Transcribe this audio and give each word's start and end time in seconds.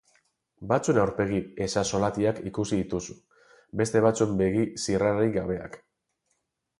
Batzuen 0.69 0.99
aurpegi 1.01 1.41
ezaxolatiak 1.65 2.39
ikusi 2.51 2.79
dituzu, 2.79 3.17
beste 3.81 4.01
batzuen 4.07 4.33
begi 4.39 4.65
zirrararik 4.87 5.37
gabeak. 5.37 5.77